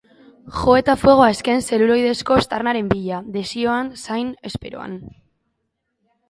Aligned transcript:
Jo 0.59 0.71
eta 0.77 0.93
fuego 1.01 1.25
azken 1.25 1.61
zeluloidezko 1.65 2.37
aztarnen 2.37 2.89
bila, 2.95 3.21
desioan, 3.37 3.93
zain, 4.07 4.33
esperoan. 4.53 4.99